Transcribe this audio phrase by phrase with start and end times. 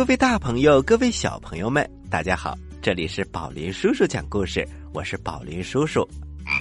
[0.00, 2.56] 各位大朋友，各位小朋友们，大家好！
[2.80, 6.08] 这里是宝林叔叔讲故事，我是宝林叔叔。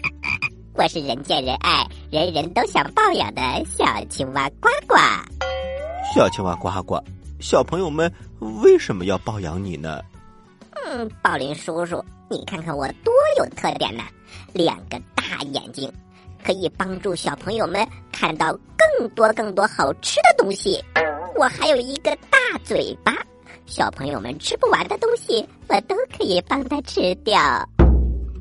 [0.75, 4.95] 我是人见人爱、人人都想抱养的小青蛙呱呱。
[6.13, 7.01] 小青蛙呱呱，
[7.39, 8.11] 小朋友们
[8.61, 10.01] 为什么要抱养你呢？
[10.85, 14.03] 嗯，宝林叔叔，你看看我多有特点呢！
[14.51, 15.89] 两个大眼睛，
[16.43, 20.83] 可以帮助小朋友们看到更多更多好吃的东西。
[21.39, 23.15] 我还有一个大嘴巴，
[23.65, 27.39] 小朋友们吃不完的东西，我都可以帮他吃掉。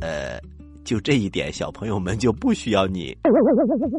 [0.01, 0.37] 呃，
[0.85, 3.17] 就这一点，小朋友们就不需要你。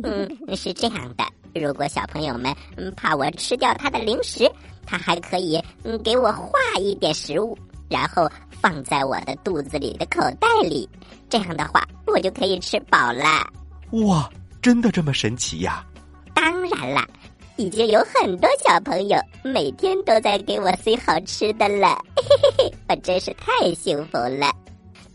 [0.04, 1.24] 嗯，是这样的，
[1.62, 2.54] 如果小朋友们
[2.98, 4.52] 怕我吃掉他的零食，
[4.86, 7.58] 他还可以嗯给我画一点食物，
[7.90, 10.90] 然后放在我的肚子里的口袋里。
[11.30, 13.24] 这样的话，我就可以吃饱了。
[13.92, 14.30] 哇，
[14.62, 15.86] 真的这么神奇呀？
[16.34, 17.08] 当然啦。
[17.60, 24.50] 已经有很多小朋友每天都在给我塞好吃的了，嘿嘿嘿，我真是太幸福了。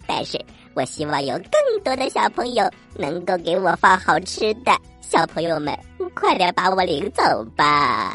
[0.06, 0.39] 但是
[0.75, 5.75] 我希望有更多的小朋友能够给我放好吃的，小朋友们
[6.15, 7.22] 快点把我领走
[7.56, 8.15] 吧。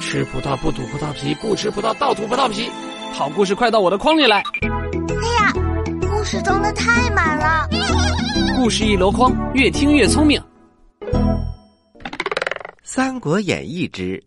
[0.00, 2.68] 吃葡萄不吐葡萄皮，不吃葡萄倒吐葡萄皮。
[3.12, 4.42] 好故事快到我的筐里来！
[4.42, 5.52] 哎呀，
[6.10, 7.68] 故事装的太满了，
[8.58, 10.40] 故事一箩筐，越听越聪明。
[12.98, 14.20] 《三国演义》之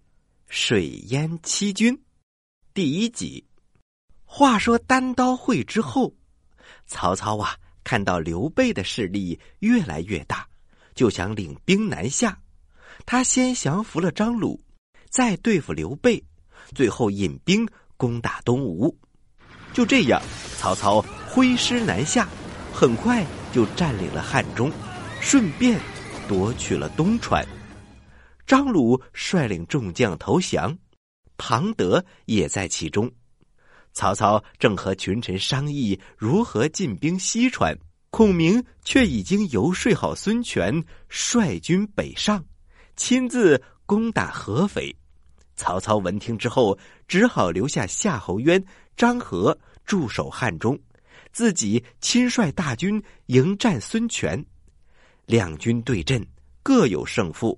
[0.48, 2.02] 水淹七军
[2.74, 3.46] 第一集。
[4.24, 6.16] 话说单刀会之后，
[6.88, 10.48] 曹操啊，看到刘备的势力越来越大，
[10.96, 12.40] 就想领兵南下。
[13.06, 14.58] 他先降服了张鲁，
[15.10, 16.24] 再对付刘备，
[16.74, 17.68] 最后引兵
[17.98, 18.98] 攻打东吴。
[19.74, 20.22] 就这样，
[20.58, 22.26] 曹操挥师南下，
[22.72, 24.72] 很快就占领了汉中，
[25.20, 25.78] 顺便
[26.26, 27.46] 夺取了东川。
[28.52, 30.78] 张鲁率领众将投降，
[31.38, 33.10] 庞德也在其中。
[33.94, 37.74] 曹操正和群臣商议如何进兵西川，
[38.10, 42.44] 孔明却已经游说好孙权率军北上，
[42.98, 44.94] 亲自攻打合肥。
[45.56, 48.62] 曹操闻听之后，只好留下夏侯渊、
[48.98, 50.78] 张合驻守汉中，
[51.32, 54.46] 自己亲率大军迎战孙权。
[55.26, 56.22] 两军对阵，
[56.62, 57.58] 各有胜负。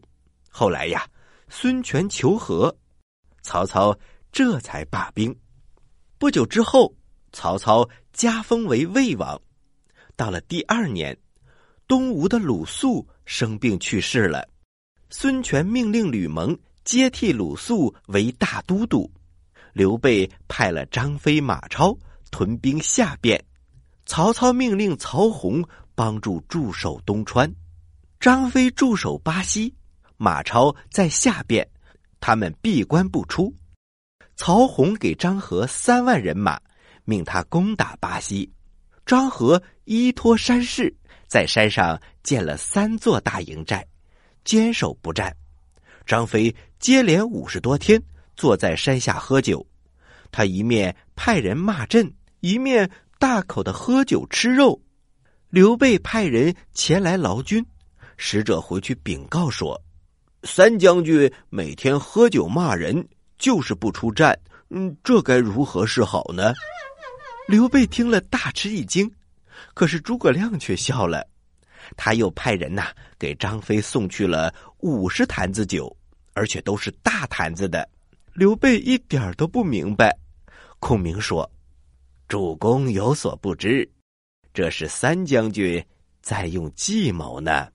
[0.55, 1.03] 后来呀，
[1.49, 2.77] 孙权求和，
[3.41, 3.97] 曹操
[4.31, 5.35] 这才罢兵。
[6.19, 6.93] 不久之后，
[7.31, 9.41] 曹操加封为魏王。
[10.15, 11.17] 到了第二年，
[11.87, 14.47] 东吴的鲁肃生病去世了，
[15.09, 19.11] 孙权命令吕蒙接替鲁肃为大都督。
[19.73, 21.97] 刘备派了张飞、马超
[22.29, 23.43] 屯兵下边，
[24.05, 27.51] 曹操命令曹洪帮助驻守东川，
[28.19, 29.73] 张飞驻守巴西。
[30.17, 31.67] 马超在下边，
[32.19, 33.53] 他们闭关不出。
[34.35, 36.59] 曹洪给张合三万人马，
[37.05, 38.51] 命他攻打巴西。
[39.05, 40.93] 张合依托山势，
[41.27, 43.85] 在山上建了三座大营寨，
[44.43, 45.35] 坚守不战。
[46.05, 48.01] 张飞接连五十多天
[48.35, 49.65] 坐在山下喝酒，
[50.31, 52.89] 他一面派人骂阵，一面
[53.19, 54.81] 大口的喝酒吃肉。
[55.49, 57.63] 刘备派人前来劳军，
[58.17, 59.79] 使者回去禀告说。
[60.43, 63.07] 三将军每天喝酒骂人，
[63.37, 64.37] 就是不出战。
[64.69, 66.53] 嗯，这该如何是好呢？
[67.47, 69.09] 刘备听了大吃一惊，
[69.73, 71.25] 可是诸葛亮却笑了。
[71.95, 72.87] 他又派人呐
[73.19, 75.95] 给张飞送去了五十坛子酒，
[76.33, 77.87] 而且都是大坛子的。
[78.33, 80.13] 刘备一点都不明白。
[80.79, 81.49] 孔明说
[82.27, 83.89] ：“主公有所不知，
[84.53, 85.85] 这是三将军
[86.21, 87.67] 在用计谋呢。”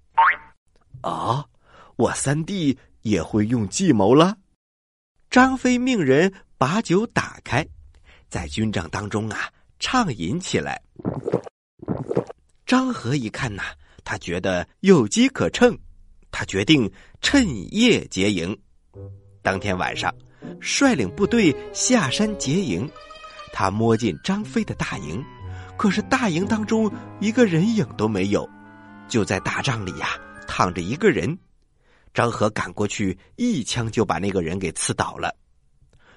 [1.01, 1.45] 啊。
[1.99, 4.37] 我三弟也会用计谋了。
[5.31, 7.67] 张飞命人把酒打开，
[8.29, 9.51] 在军帐当中啊
[9.81, 10.81] 畅饮起来。
[12.65, 13.65] 张合一看呐，
[14.05, 15.77] 他觉得有机可乘，
[16.31, 16.89] 他决定
[17.21, 18.57] 趁夜劫营。
[19.43, 20.15] 当天晚上，
[20.61, 22.89] 率领部队下山劫营。
[23.53, 25.21] 他摸进张飞的大营，
[25.77, 28.49] 可是大营当中一个人影都没有，
[29.09, 30.17] 就在大帐里呀
[30.47, 31.37] 躺着一个人。
[32.13, 35.35] 张合赶过去，一枪就把那个人给刺倒了。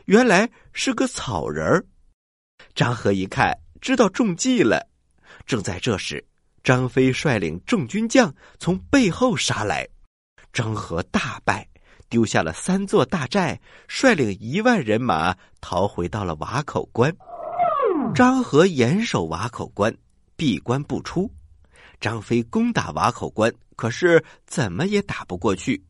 [0.05, 1.85] 原来是个草人儿。
[2.73, 4.88] 张合一看，知道中计了。
[5.45, 6.23] 正在这时，
[6.63, 9.88] 张飞率领众军将从背后杀来，
[10.53, 11.67] 张合大败，
[12.09, 17.15] 丢下了三座大寨，率领一万人马逃回到了瓦口关。
[18.15, 19.95] 张合严守瓦口关，
[20.35, 21.31] 闭关不出。
[22.01, 25.81] 张飞攻打瓦口关，可是怎么也打不过去。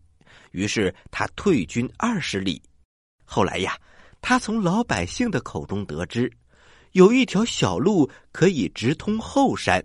[0.52, 2.62] 于是他退军二十里，
[3.24, 3.80] 后来呀，
[4.22, 6.30] 他从老百姓的口中得知，
[6.92, 9.82] 有一条小路可以直通后山。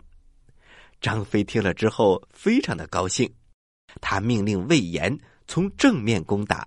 [1.00, 3.32] 张飞听了之后，非常的高兴，
[4.00, 6.67] 他命令魏延从正面攻打，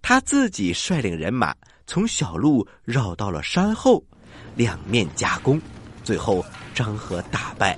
[0.00, 1.52] 他自己率领人马
[1.84, 4.04] 从小路绕到了山后，
[4.54, 5.60] 两面夹攻，
[6.04, 7.76] 最后张合大败，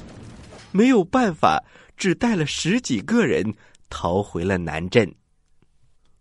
[0.72, 1.62] 没有办法，
[1.96, 3.54] 只带了十几个人
[3.88, 5.14] 逃回了南镇。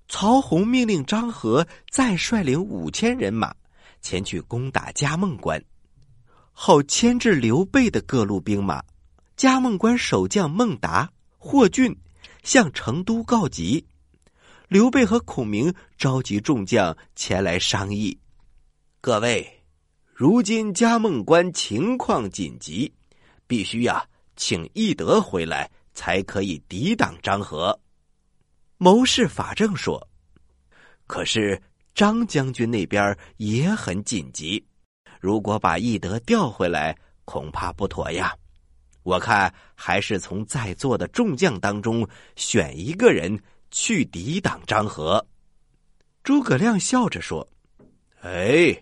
[0.07, 3.55] 曹洪命令张合再率领五千人马
[4.01, 5.63] 前去攻打嘉梦关，
[6.51, 8.83] 好牵制刘备的各路兵马。
[9.37, 11.95] 嘉梦关守将孟达、霍峻
[12.43, 13.87] 向成都告急，
[14.67, 18.19] 刘备和孔明召集众将前来商议。
[18.99, 19.63] 各位，
[20.13, 22.93] 如今嘉梦关情况紧急，
[23.47, 24.05] 必须呀，
[24.41, 27.79] 请翼德回来才可以抵挡张合。
[28.77, 30.09] 谋士法正说
[31.05, 31.61] ：“可是
[31.93, 34.65] 张将军那边也很紧急，
[35.19, 38.35] 如果把翼德调回来，恐怕不妥呀。
[39.03, 42.05] 我看还是从在座的众将当中
[42.35, 43.39] 选一个人
[43.69, 45.23] 去抵挡张合。”
[46.23, 47.47] 诸葛亮笑着说
[48.25, 48.75] ：“哎，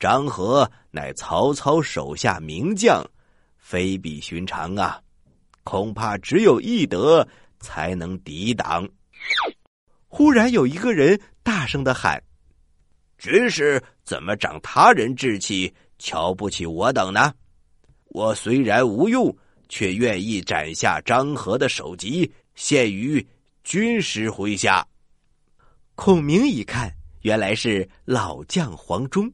[0.00, 3.00] 张合乃曹操手下名将，
[3.72, 5.00] 非比寻常啊，
[5.64, 7.26] 恐怕只有翼德
[7.58, 8.86] 才能抵挡。”
[10.08, 12.22] 忽然有一个人大声的喊
[13.16, 17.32] ：“军师怎么长他人志气，瞧不起我等呢？
[18.08, 19.34] 我虽然无用，
[19.70, 23.26] 却愿意斩下张合的首级，献于
[23.64, 24.86] 军师麾下。”
[25.96, 29.32] 孔明一看，原来是老将黄忠，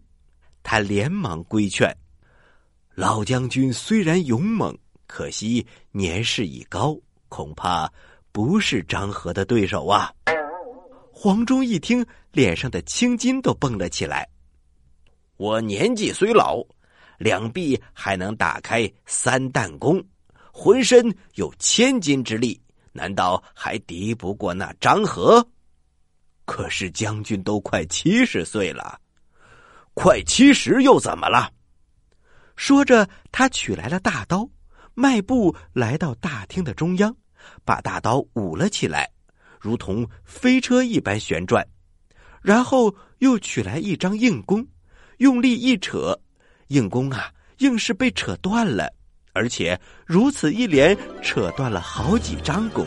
[0.63, 1.93] 他连忙规劝
[2.99, 6.99] ：“老将军虽然勇猛，可惜年事已高，
[7.29, 7.89] 恐怕
[8.33, 10.13] 不是张合的对手啊。”
[11.15, 14.29] 黄忠一听，脸上的青筋都蹦了起来。
[15.37, 16.61] 我年纪虽老，
[17.19, 20.05] 两臂还能打开三弹弓，
[20.53, 22.61] 浑身有千斤之力，
[22.91, 25.49] 难道还敌不过那张合？
[26.47, 29.01] 可是将军都快七十岁了，
[29.95, 31.53] 快七十又怎么了？
[32.59, 34.51] 说着，他取来了大刀，
[34.93, 37.17] 迈步来到大厅的中央，
[37.65, 39.09] 把大刀舞了起来。
[39.61, 41.65] 如同飞车一般旋转，
[42.43, 44.67] 然后又取来一张硬弓，
[45.19, 46.19] 用力一扯，
[46.67, 48.93] 硬弓啊，硬是被扯断了，
[49.33, 52.85] 而且如此一连扯断了好几张弓。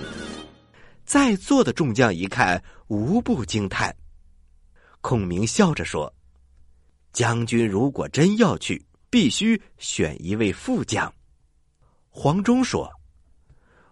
[1.05, 3.95] 在座的众将一看，无不惊叹。
[4.99, 6.13] 孔明笑着说
[7.13, 11.13] ：“将军如果真要去，必须选一位副将。”
[12.09, 12.91] 黄忠说：“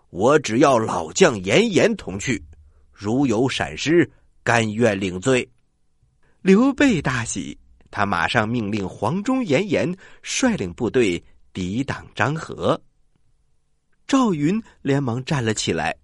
[0.10, 2.44] 我只要老将严颜同去。”
[2.92, 4.12] 如有闪失，
[4.44, 5.50] 甘愿领罪。
[6.42, 7.58] 刘备大喜，
[7.90, 11.24] 他马上命令黄忠、严颜率领部队
[11.54, 12.82] 抵挡张合。
[14.06, 15.96] 赵云连忙站了起来：“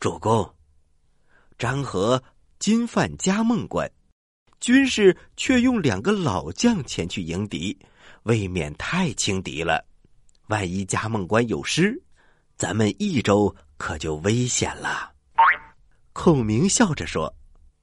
[0.00, 0.54] 主公，
[1.58, 2.22] 张合
[2.58, 3.90] 今犯嘉梦关，
[4.58, 7.78] 军士却用两个老将前去迎敌，
[8.24, 9.84] 未免太轻敌了。
[10.48, 12.00] 万一嘉梦关有失，
[12.56, 15.12] 咱们益州可就危险了。”
[16.12, 17.34] 孔明笑着说：“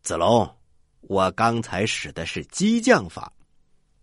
[0.03, 0.57] 子龙，
[1.01, 3.31] 我刚才使的是激将法。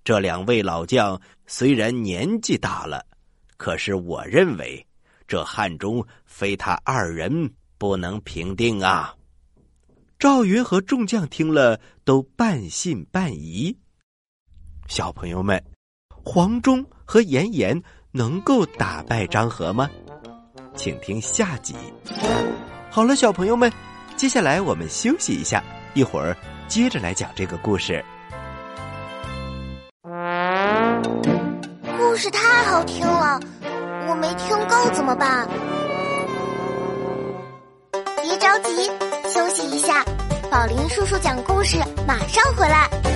[0.02, 3.06] 这两位老将虽然年纪大了，
[3.56, 4.84] 可是我认为
[5.28, 9.14] 这汉中非他二人不能平定啊。”
[10.18, 13.76] 赵云和众将听了，都半信半疑。
[14.88, 15.62] 小朋友们，
[16.28, 17.80] 黄忠和严颜
[18.10, 19.88] 能够打败张合吗？
[20.74, 21.72] 请听下集。
[22.90, 23.72] 好了，小朋友们。
[24.16, 25.62] 接下来我们休息一下，
[25.94, 28.04] 一会儿接着来讲这个故事。
[31.96, 33.38] 故事太好听了，
[34.08, 35.46] 我没听够怎么办？
[38.22, 38.90] 别着急，
[39.32, 40.02] 休息一下，
[40.50, 43.15] 宝林叔叔讲故事马上回来。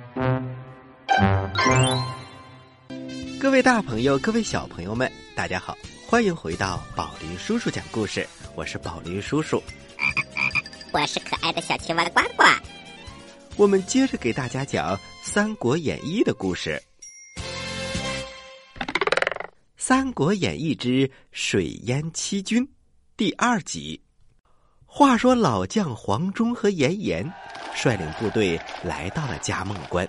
[3.39, 5.77] 各位大朋友，各位小朋友们，大家好，
[6.07, 9.61] 欢迎回到宝林叔叔讲故事，我是宝林叔叔。
[10.91, 12.43] 我是可爱的小青蛙呱呱。
[13.57, 16.81] 我们接着给大家讲《三国演义》的故事，
[19.77, 22.63] 《三国演义之水淹七军》
[23.15, 24.01] 第二集。
[24.85, 27.31] 话说老将黄忠和严颜
[27.73, 30.07] 率领部队来到了嘉梦关，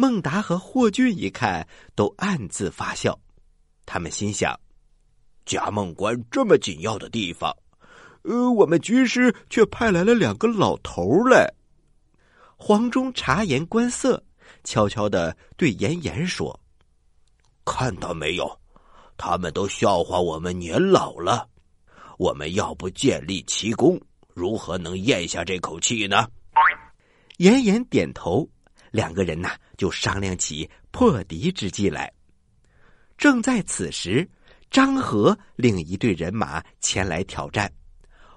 [0.00, 3.18] 孟达和霍峻一看，都暗自发笑。
[3.84, 4.56] 他们心想：
[5.44, 7.52] 嘉梦关这么紧要的地方。
[8.22, 11.52] 呃，我们军师却派来了两个老头来。
[12.56, 14.22] 黄忠察言观色，
[14.62, 16.60] 悄悄的对严颜说
[17.66, 18.56] ：“看到没有，
[19.16, 21.48] 他们都笑话我们年老了。
[22.18, 24.00] 我们要不建立奇功，
[24.32, 26.28] 如何能咽下这口气呢？”
[27.38, 28.48] 严颜点头，
[28.90, 32.12] 两个人呐就商量起破敌之计来。
[33.16, 34.28] 正在此时，
[34.70, 37.70] 张合领一队人马前来挑战。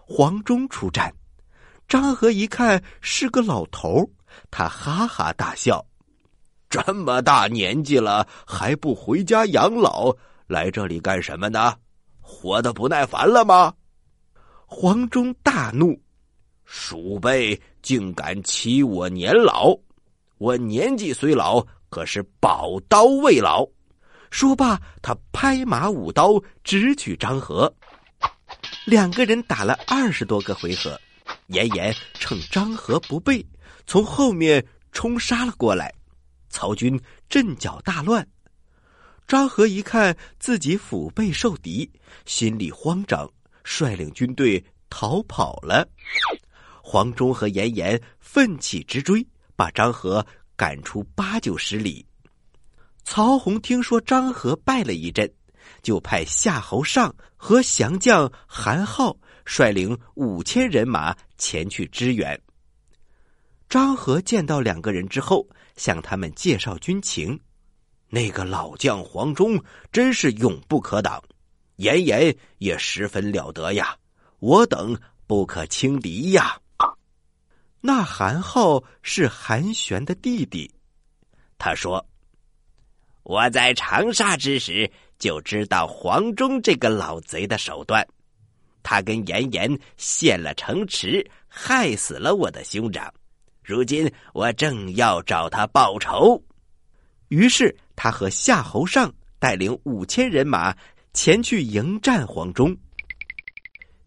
[0.06, 1.14] 黄忠出战，
[1.88, 4.10] 张合一看是个老头
[4.50, 5.86] 他哈哈大笑
[6.70, 10.14] ：“这么大年纪了还不回家养老，
[10.48, 11.76] 来这里干什么呢？
[12.20, 13.74] 活得不耐烦了吗？”
[14.66, 16.02] 黄忠大怒
[16.66, 19.78] ：“鼠辈竟敢欺我年老！
[20.42, 23.64] 我年纪虽老，可是宝刀未老。”
[24.32, 27.72] 说罢，他拍马舞刀，直取张合。
[28.88, 31.00] 两个人打了二十多个回合，
[31.50, 33.46] 严颜趁张合不备，
[33.86, 35.94] 从后面冲杀了过来。
[36.50, 38.28] 曹军阵脚大乱，
[39.28, 41.88] 张合一看自己腹背受敌，
[42.26, 43.30] 心里慌张，
[43.64, 45.88] 率领军队逃跑了。
[46.82, 49.24] 黄忠和严颜奋起直追，
[49.56, 52.06] 把张合赶出八九十里。
[53.04, 55.32] 曹洪听说张合败了一阵。
[55.84, 59.16] 就派夏侯尚和降将韩浩
[59.46, 62.40] 率领五千人马前去支援。
[63.68, 67.40] 张合见到两个人之后，向他们介绍军情。
[68.10, 71.24] 那个老将黄忠真是勇不可挡，
[71.78, 73.96] 严颜也十分了得呀，
[74.40, 76.60] 我等不可轻敌呀。
[77.82, 80.72] 那韩浩是韩玄的弟弟，
[81.58, 82.06] 他说
[83.24, 84.90] ：“我在长沙之时。”
[85.22, 88.04] 就知道黄忠这个老贼的手段，
[88.82, 93.14] 他跟严颜陷了城池，害死了我的兄长。
[93.64, 96.44] 如今我正要找他报仇，
[97.28, 100.76] 于是他和夏侯尚带领五千人马
[101.14, 102.76] 前去迎战黄忠。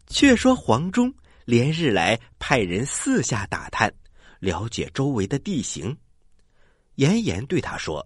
[0.07, 1.13] 却说黄忠
[1.45, 3.93] 连日来派人四下打探，
[4.39, 5.95] 了解周围的地形。
[6.95, 8.05] 严颜对他说。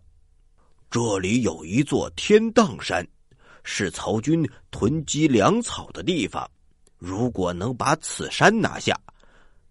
[0.92, 3.08] 这里有一座天荡山，
[3.64, 6.50] 是曹军囤积粮草的地方。
[6.98, 9.00] 如果能把此山拿下，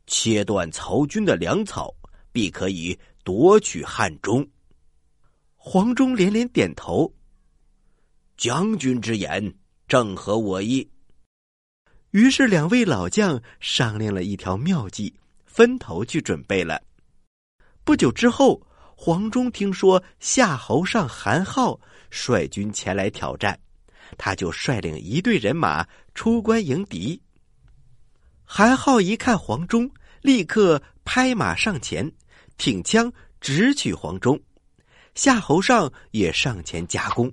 [0.07, 1.93] 切断曹军的粮草，
[2.31, 4.49] 必可以夺取汉中。
[5.57, 7.13] 黄忠连连点头。
[8.37, 9.53] 将军之言
[9.89, 10.89] 正合我意。
[12.11, 15.15] 于是两位老将商量了一条妙计，
[15.47, 16.83] 分头去准备了。
[17.85, 18.63] 不久之后。
[19.01, 21.79] 黄忠听说夏侯尚、韩浩
[22.11, 23.57] 率军前来挑战，
[24.19, 25.87] 他就率领一队人马
[26.17, 27.23] 出关迎敌。
[28.43, 29.89] 韩浩一看黄忠，
[30.21, 32.11] 立刻拍马上前，
[32.57, 34.37] 挺枪直取黄忠。
[35.15, 37.33] 夏侯尚也上前夹攻，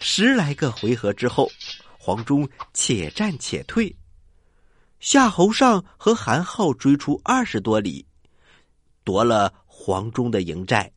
[0.00, 1.50] 十来个回合之后，
[1.98, 3.96] 黄忠且战且退。
[5.00, 8.06] 夏侯尚和韩浩追出二十多里，
[9.02, 9.52] 夺了。
[9.82, 10.92] 黄忠的营寨。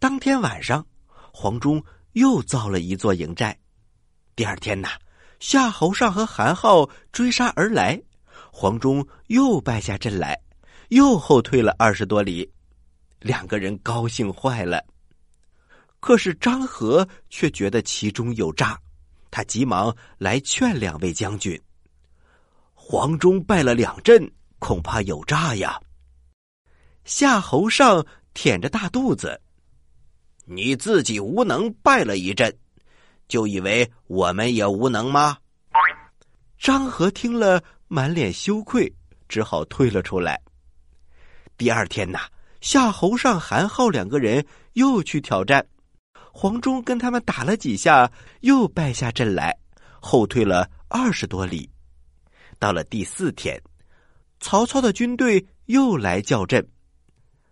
[0.00, 0.84] 当天晚上，
[1.32, 1.80] 黄忠
[2.14, 3.56] 又造了一座营寨。
[4.34, 4.88] 第二天呐，
[5.38, 8.02] 夏侯尚和韩浩追杀而来，
[8.50, 10.36] 黄忠又败下阵来，
[10.88, 12.50] 又后退了二十多里。
[13.20, 14.84] 两个人高兴坏了。
[16.00, 18.76] 可是张合却觉得其中有诈，
[19.30, 21.56] 他急忙来劝两位将军
[22.90, 24.28] ：“黄忠败了两阵，
[24.58, 25.80] 恐怕有诈呀。”
[27.06, 28.04] 夏侯尚
[28.34, 29.40] 舔着大肚子，
[30.44, 32.52] 你自己无能败了一阵，
[33.28, 35.38] 就以为我们也无能吗？
[36.58, 38.92] 张合听了，满脸羞愧，
[39.28, 40.40] 只好退了出来。
[41.56, 42.18] 第二天呐，
[42.60, 45.64] 夏侯尚、韩浩两个人又去挑战，
[46.32, 49.56] 黄忠跟他们打了几下，又败下阵来，
[50.00, 51.70] 后退了二十多里。
[52.60, 53.60] 到了第四天，
[54.38, 56.64] 曹操的军队又来叫阵，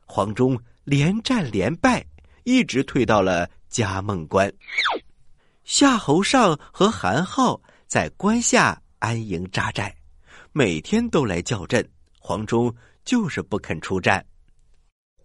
[0.05, 2.07] 黄忠连战连败，
[2.45, 4.53] 一直退到了嘉梦关。
[5.65, 9.97] 夏侯尚和韩浩在关下安营扎寨，
[10.53, 11.87] 每天都来叫阵，
[12.21, 12.73] 黄忠
[13.05, 14.25] 就是不肯出战。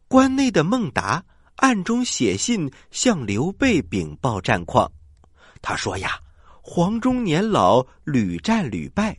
[0.07, 1.23] 关内的孟达
[1.57, 4.89] 暗中写信向刘备禀报战况。
[5.61, 6.19] 他说：“呀，
[6.61, 9.17] 黄忠年老，屡战屡败，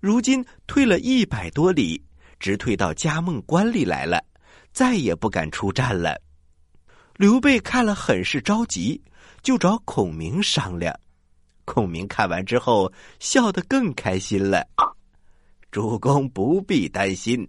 [0.00, 2.02] 如今退了一百多里，
[2.38, 4.24] 直退到嘉梦关里来了，
[4.72, 6.20] 再也不敢出战了。”
[7.16, 9.02] 刘备看了很是着急，
[9.42, 10.94] 就找孔明商量。
[11.64, 14.66] 孔明看完之后，笑得更开心了。
[15.70, 17.48] 主公不必担心，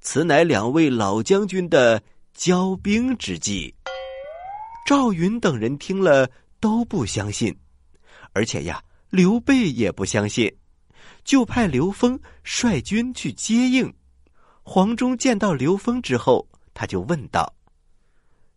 [0.00, 2.02] 此乃两位老将军的。
[2.36, 3.74] 骄兵之计，
[4.86, 7.52] 赵云等人听了都不相信，
[8.32, 8.80] 而且呀，
[9.10, 10.48] 刘备也不相信，
[11.28, 13.92] 就派刘封率军去接应。
[14.62, 17.54] 黄忠见到刘封之后，他就问道：“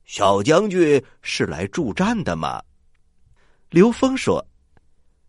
[0.07, 2.63] 小将军是来助战的吗？”
[3.69, 4.47] 刘封说：“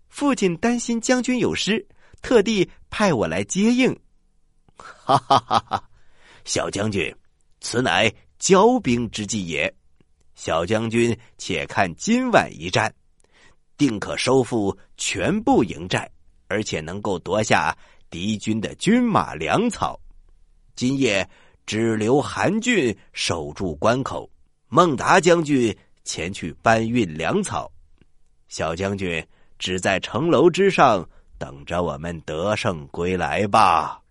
[0.08, 1.84] 父亲担心将军有失，
[2.20, 3.90] 特地派我来接应。
[4.78, 5.90] ”哈哈哈哈！
[6.44, 7.12] 小将军，
[7.60, 8.08] 此乃。
[8.38, 9.72] 骄兵之计也，
[10.34, 12.92] 小将军且看今晚一战，
[13.76, 16.10] 定可收复全部营寨，
[16.52, 17.74] 而且能够夺下
[18.10, 19.98] 敌军的军马粮草。
[20.76, 21.26] 今夜
[21.64, 24.30] 只留韩俊守住关口，
[24.68, 27.72] 孟达将军前去搬运粮草，
[28.48, 29.26] 小将军
[29.58, 34.02] 只在城楼之上等着我们得胜归来吧。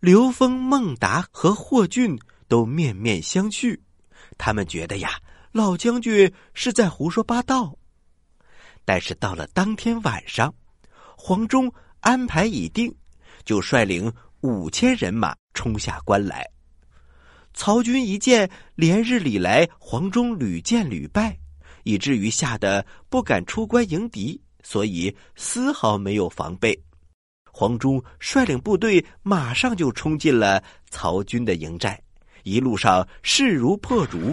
[0.00, 2.18] 刘封、孟达和霍俊。
[2.50, 3.78] 都面面相觑，
[4.38, 5.20] 他们觉得呀，
[5.52, 7.76] 老将军是在胡说八道。
[8.86, 10.54] 但是到了当天晚上，
[11.20, 12.94] 黄忠安排已定，
[13.44, 16.48] 就率领五千人马冲下关来。
[17.52, 21.36] 曹军一见连日里来黄忠屡战屡败，
[21.82, 26.80] 以至于吓得不敢出关迎敌，所以丝毫没有防备。
[27.50, 32.00] 黄忠率领部队马上就冲进了曹军的营寨。
[32.44, 34.32] 一路上势如破竹，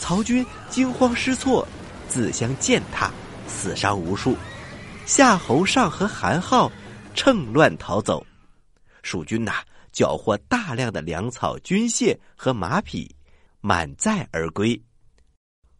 [0.00, 1.66] 曹军惊慌失措，
[2.08, 3.12] 自相践踏，
[3.46, 4.36] 死伤无数。
[5.04, 6.70] 夏侯尚和韩浩
[7.14, 8.24] 趁乱逃走，
[9.02, 13.14] 蜀军呐缴获大量的粮草、军械和马匹，
[13.60, 14.80] 满载而归。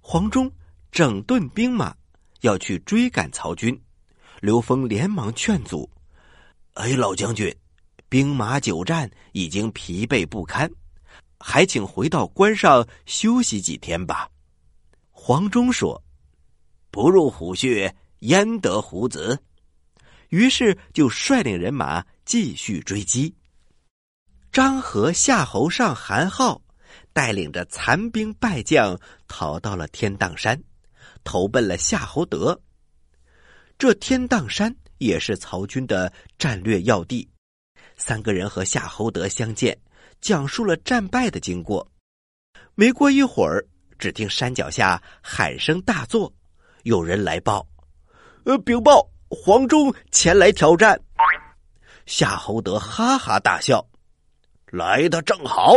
[0.00, 0.50] 黄忠
[0.90, 1.94] 整顿兵马，
[2.40, 3.80] 要去追赶曹军。
[4.40, 5.88] 刘封连忙劝阻
[6.74, 7.54] ：“哎，老将军，
[8.08, 10.70] 兵马久战，已经疲惫不堪。”
[11.38, 14.28] 还请回到关上休息几天吧。
[15.10, 16.02] 黄忠说
[16.90, 19.38] ：“不入虎穴，焉得虎子？”
[20.30, 23.32] 于是就率领人马继续追击。
[24.50, 26.60] 张合、夏侯尚、韩浩
[27.12, 30.60] 带领着残兵败将逃到了天荡山，
[31.22, 32.60] 投奔了夏侯德。
[33.78, 37.28] 这天荡山也是曹军的战略要地。
[37.96, 39.78] 三个人和夏侯德相见。
[40.20, 41.90] 讲述了战败的经过。
[42.76, 43.66] 没过一会儿，
[43.98, 46.32] 只听山脚下喊声大作，
[46.84, 47.66] 有人来报
[48.44, 51.00] ：“呃，禀报，黄忠前来挑战。”
[52.06, 53.86] 夏侯德哈哈大笑
[54.66, 55.74] ：“来的正好，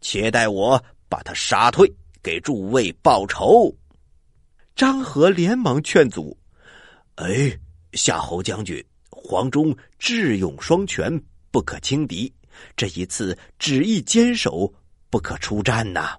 [0.00, 3.74] 且待我把他杀退，给诸位报仇。”
[4.74, 6.36] 张合连忙劝阻
[7.16, 7.56] ：“哎，
[7.92, 12.32] 夏侯将军，黄忠智勇双全，不可轻敌。”
[12.76, 14.72] 这一次旨意坚守，
[15.08, 16.16] 不可出战呐！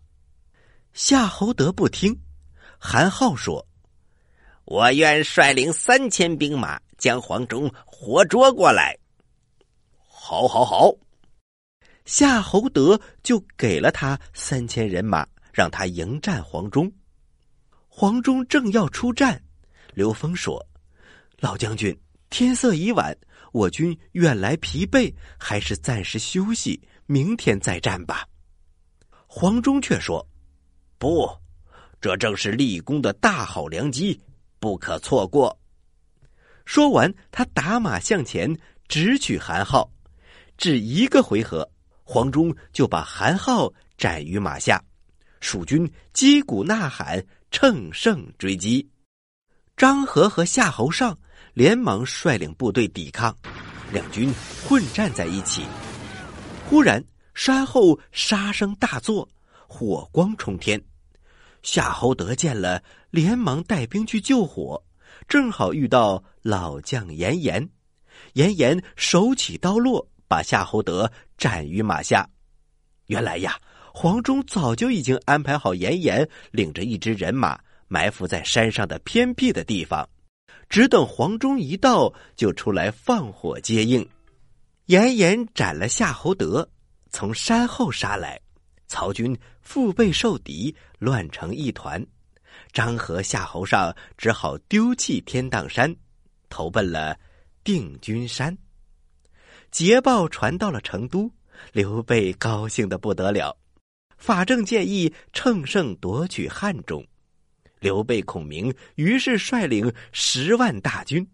[0.94, 2.16] 夏侯德不听，
[2.80, 3.66] 韩浩说
[4.66, 8.98] ：“我愿率领三千兵马将黄忠活捉过来。”
[10.08, 10.94] 好，好，好！
[12.06, 16.92] 夏侯德就给了他三千人马，让他迎战黄忠。
[17.88, 19.42] 黄忠正要出战，
[19.94, 20.66] 刘峰说
[21.40, 21.98] ：“老将军，
[22.30, 23.16] 天色已晚。”
[23.54, 28.28] 我军远来疲惫，还是暂时休息，明天再战吧。
[29.28, 30.28] 黄忠却说
[30.98, 31.30] ：“不，
[32.02, 34.20] 这正是立功的大好良机，
[34.64, 35.60] 不可错过。”
[36.64, 39.92] 说完，他打马向前，直取韩浩。
[40.58, 41.70] 只一个回合，
[42.06, 44.82] 黄忠就把韩浩斩于马下。
[45.42, 47.22] 蜀军击鼓呐喊，
[47.52, 48.88] 乘胜追击。
[49.76, 51.18] 张合和夏侯尚。
[51.54, 53.36] 连忙率领部队抵抗，
[53.92, 54.34] 两军
[54.66, 55.64] 混战在一起。
[56.68, 57.04] 忽然，
[57.36, 59.30] 山后杀声大作，
[59.68, 60.82] 火光冲天。
[61.62, 62.82] 夏侯德见了，
[63.14, 64.84] 连忙带兵去救火，
[65.28, 67.70] 正好遇到老将严颜。
[68.34, 72.28] 严颜手起刀落，把夏侯德斩于马下。
[73.06, 73.56] 原来呀，
[73.94, 80.10] 黄忠早就已经安排好严颜领着一支人马埋伏在山上的偏僻的地方。
[80.68, 84.04] 只等黄忠一到，就出来放火接应。
[84.88, 86.68] 严颜斩了夏侯德，
[87.12, 88.42] 从山后杀来，
[88.88, 92.04] 曹军腹背受敌，乱成一团。
[92.74, 95.96] 张合、夏侯尚只好丢弃天荡山，
[96.50, 97.16] 投奔了
[97.64, 98.58] 定军山。
[99.70, 101.32] 捷报传到了成都，
[101.72, 103.56] 刘备高兴的不得了。
[104.18, 107.06] 法正建议乘胜夺取汉中。
[107.80, 111.28] 刘备、孔明于是率领十万大军，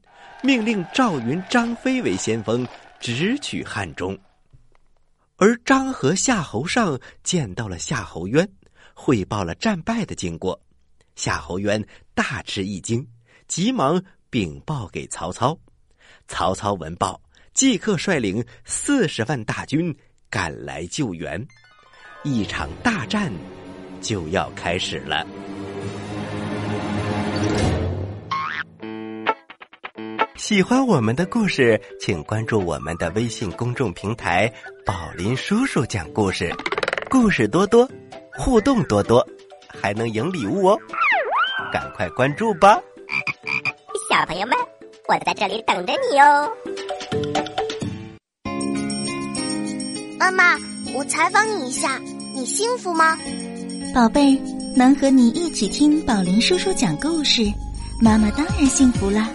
[0.44, 2.68] 命令赵云、张飞为先锋，
[3.00, 4.18] 直取汉中。
[5.38, 8.46] 而张和夏侯尚见到了夏侯渊，
[8.94, 10.60] 汇报了战败的经过。
[11.20, 13.06] 夏侯渊大吃一惊，
[13.46, 15.60] 急忙禀报给曹操。
[16.30, 17.22] 曹操闻报，
[17.54, 19.94] 即刻率领四十万大军
[20.30, 21.46] 赶来救援。
[22.24, 23.34] 一场大战
[24.00, 25.28] 就要开始了。
[30.38, 34.50] 喜欢我们的故事，请关注我们的微信公众平台
[34.88, 36.50] “宝林叔叔讲故事”，
[37.12, 37.86] 故事多多，
[38.32, 39.28] 互动多多，
[39.68, 40.80] 还能赢礼物哦！
[41.72, 42.82] 赶快关注吧，
[44.10, 44.58] 小朋友们，
[45.08, 46.50] 我在这里等着你哦。
[50.18, 50.58] 妈妈，
[50.94, 52.00] 我采访你一下，
[52.34, 53.18] 你幸福吗？
[53.94, 54.40] 宝贝，
[54.76, 57.44] 能和你一起听宝林叔叔讲故事，
[58.02, 59.30] 妈妈当然幸福啦。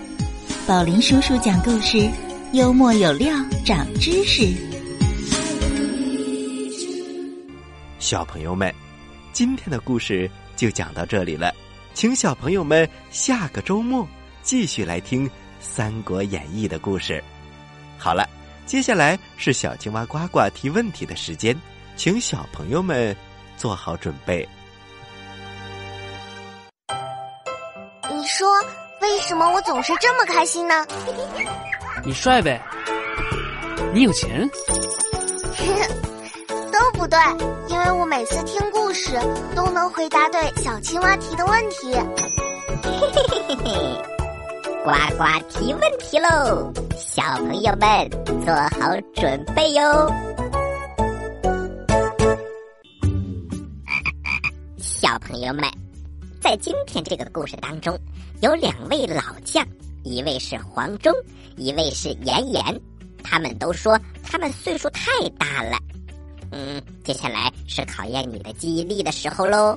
[0.66, 2.08] 宝林叔叔讲故事，
[2.52, 3.32] 幽默有料，
[3.64, 4.52] 长知识。
[7.98, 8.72] 小朋友们，
[9.32, 11.54] 今天的故事就讲到这里了，
[11.94, 14.06] 请小朋友们下个周末
[14.42, 15.26] 继续来听
[15.60, 17.22] 《三国演义》的故事。
[17.96, 18.28] 好了，
[18.66, 21.56] 接下来是小青蛙呱呱提问题的时间，
[21.96, 23.16] 请小朋友们
[23.56, 24.46] 做好准备。
[28.10, 28.46] 你说。
[29.00, 30.74] 为什么我总是这么开心呢？
[32.04, 32.58] 你帅呗，
[33.92, 34.48] 你有钱，
[36.02, 36.12] 都
[37.04, 37.18] 不对，
[37.68, 39.10] 因为我每次听故事
[39.54, 41.92] 都能回答对小青蛙提的问题。
[42.82, 44.02] 嘿嘿嘿嘿嘿，
[44.82, 48.08] 呱呱提问题喽，小朋友们
[48.42, 50.10] 做好准备哟。
[54.78, 55.64] 小朋友们，
[56.40, 57.94] 在今天这个故事当中。
[58.40, 59.62] 有两位老将，
[60.04, 61.12] 一位是黄忠，
[61.58, 62.80] 一位是严颜。
[63.22, 65.76] 他们都说他们岁数太大了。
[66.56, 69.76] 嗯，接下来是考验你的记忆力的时候喽。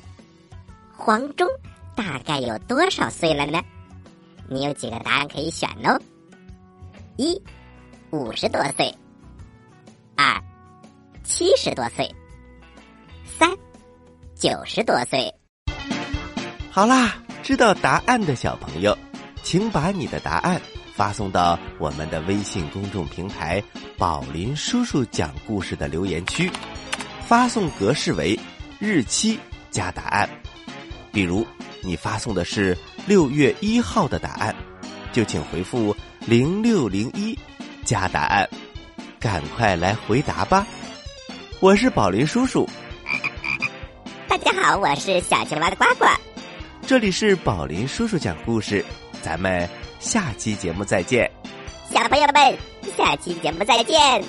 [0.95, 1.47] 黄忠
[1.95, 3.59] 大概有多少岁了呢？
[4.47, 5.99] 你有几个答案可以选哦？
[7.15, 7.41] 一，
[8.11, 8.93] 五十多岁；
[10.15, 10.39] 二，
[11.23, 12.05] 七十多岁；
[13.25, 13.49] 三，
[14.35, 15.33] 九十多岁。
[16.69, 17.15] 好啦。
[17.43, 18.97] 知道答案的小朋友，
[19.41, 20.61] 请把你的答案
[20.97, 23.63] 发送到我们的微信公众平台
[23.99, 26.51] “宝林叔叔讲故事”的留言区，
[27.23, 28.37] 发送格式为
[28.79, 29.37] 日期
[29.69, 30.27] 加答案。
[31.11, 31.45] 比如
[31.83, 34.55] 你发送的是六月一号的答案，
[35.13, 37.37] 就请回复零六零一
[37.85, 38.49] 加答案，
[39.19, 40.65] 赶快来回答吧！
[41.59, 42.67] 我是宝林叔叔。
[44.27, 46.07] 大家好，我是小青蛙的呱呱。
[46.87, 48.83] 这里是宝林叔叔讲故事，
[49.21, 51.29] 咱们下期节目再见。
[51.89, 52.57] 小朋友们，
[52.97, 54.23] 下期节目再见。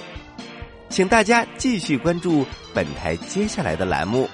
[0.88, 4.28] 请大家继续关注本台接下来的栏目。